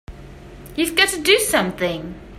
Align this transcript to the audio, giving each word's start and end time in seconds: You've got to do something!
You've 0.75 0.95
got 0.95 1.09
to 1.09 1.21
do 1.21 1.37
something! 1.37 2.15